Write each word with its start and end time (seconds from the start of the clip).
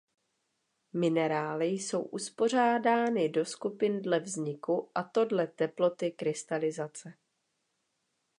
Minerály 0.93 1.65
jsou 1.67 2.01
uspořádány 2.03 3.29
do 3.29 3.45
skupin 3.45 4.01
dle 4.01 4.19
vzniku 4.19 4.91
a 4.95 5.03
to 5.03 5.25
dle 5.25 5.47
teploty 5.47 6.11
krystalizace. 6.11 7.13